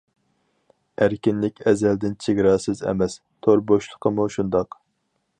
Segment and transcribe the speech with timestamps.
[1.05, 3.17] ئەركىنلىك ئەزەلدىن چېگراسىز ئەمەس،
[3.47, 4.79] تور بوشلۇقىمۇ شۇنداق.